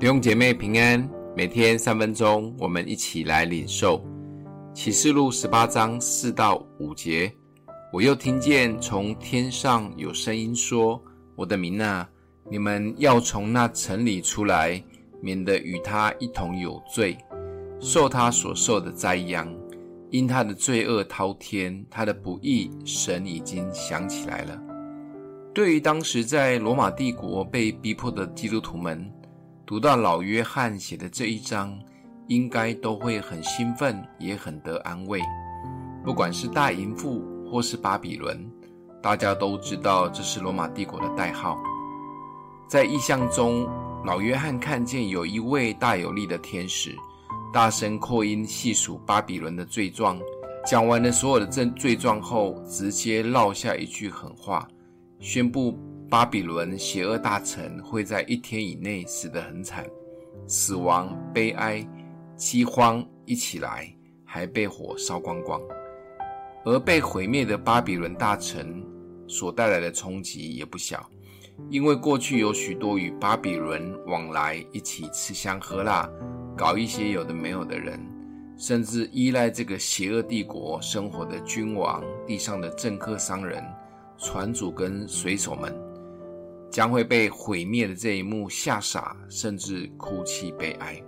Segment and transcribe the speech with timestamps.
[0.00, 4.02] 弟兄姐妹平安，每天三分钟，我们一起来领受
[4.72, 7.30] 启示录十八章四到五节。
[7.92, 10.98] 我又听见从天上有声音说
[11.36, 12.08] ：“我的民哪，
[12.50, 14.82] 你们要从那城里出来，
[15.20, 17.14] 免得与他一同有罪，
[17.78, 19.54] 受他所受的灾殃。
[20.08, 24.58] 因他的罪恶滔天，他的不义，神已经想起来了。”
[25.52, 29.06] 对于当时在罗马帝国被逼迫的基督徒们，
[29.70, 31.78] 读到老约翰写的这一章，
[32.26, 35.20] 应该都会很兴奋，也很得安慰。
[36.04, 38.50] 不管是大淫妇或是巴比伦，
[39.00, 41.56] 大家都知道这是罗马帝国的代号。
[42.68, 43.64] 在意象中，
[44.04, 46.92] 老约翰看见有一位大有力的天使，
[47.52, 50.18] 大声扩音细数巴比伦的罪状。
[50.66, 54.66] 讲完了所有的罪罪状后，直接落下一句狠话，
[55.20, 55.78] 宣布。
[56.10, 59.86] 巴比伦邪恶大臣会在一天以内死得很惨，
[60.48, 61.88] 死亡、悲哀、
[62.36, 63.88] 饥荒一起来，
[64.24, 65.60] 还被火烧光光。
[66.64, 68.84] 而被毁灭的巴比伦大臣
[69.28, 71.08] 所带来的冲击也不小，
[71.70, 76.10] 因为过去有许多与巴比伦往来、一起吃香喝辣、
[76.56, 78.04] 搞一些有的没有的人，
[78.58, 83.64] 甚至依赖这个邪恶帝国生活的君王、地上的政客、商人、
[84.18, 85.72] 船主跟水手们。
[86.70, 91.02] 将会被毁灭的这一幕吓傻，甚至哭泣悲哀，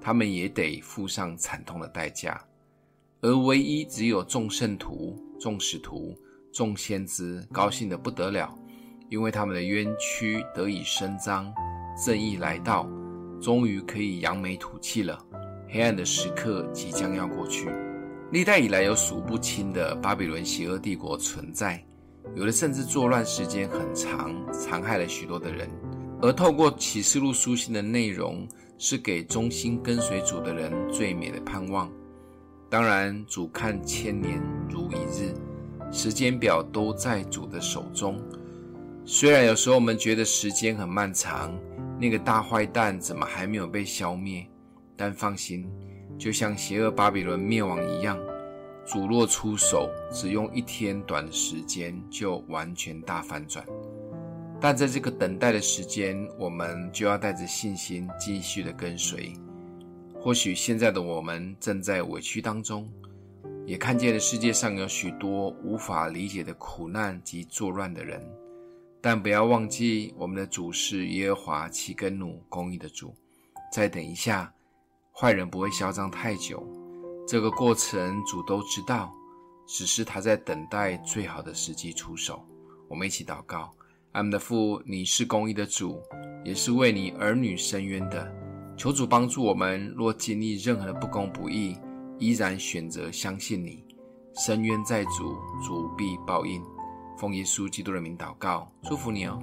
[0.00, 2.40] 他们也得付上惨痛的代价。
[3.20, 6.16] 而唯一只有众圣徒、众使徒、
[6.52, 8.54] 众先知高兴得不得了，
[9.10, 11.52] 因为他们的冤屈得以伸张，
[12.04, 12.88] 正义来到，
[13.40, 15.18] 终于可以扬眉吐气了。
[15.68, 17.68] 黑暗的时刻即将要过去。
[18.30, 21.82] 历代以来有数不清的巴比伦邪恶帝国存在。
[22.34, 25.68] 有的甚至作乱时间很长，残害了许多的人。
[26.22, 31.90] 而透过启示录书信的内容，是给忠心跟随主的人最美的盼望。
[32.70, 35.34] 当然，主看千年如一日，
[35.92, 38.20] 时间表都在主的手中。
[39.04, 41.54] 虽然有时候我们觉得时间很漫长，
[42.00, 44.46] 那个大坏蛋怎么还没有被消灭？
[44.96, 45.68] 但放心，
[46.18, 48.18] 就像邪恶巴比伦灭亡一样。
[48.86, 53.64] 主若出手，只用一天短的时间就完全大反转。
[54.60, 59.32] 但在这个等待的时间，我们就要带着信心继续的跟随。
[60.20, 62.88] 或许现在的我们正在委屈当中，
[63.66, 68.22] 也看见了世界上有许多无法理解的苦难及作乱的人。
[69.02, 73.14] 但不要忘记，我们的主是耶和华齐根努公义的主。
[73.70, 74.50] 再等一下，
[75.12, 76.66] 坏人不会嚣张太久。
[77.26, 79.10] 这个过程主都知道，
[79.66, 82.44] 只是他在等待最好的时机出手。
[82.86, 83.72] 我们一起祷告：
[84.12, 86.02] 阿们的父，你是公义的主，
[86.44, 88.30] 也是为你儿女伸冤的。
[88.76, 91.78] 求主帮助我们，若经历任何的不公不义，
[92.18, 93.82] 依然选择相信你。
[94.34, 95.34] 伸冤在主，
[95.66, 96.62] 主必报应。
[97.16, 99.38] 奉耶稣基督的名祷告，祝福你哦。